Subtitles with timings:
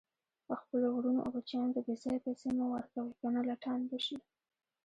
[0.61, 4.17] خپلو ورونو او بچیانو ته بیځایه پیسي مه ورکوئ، کنه لټان به شي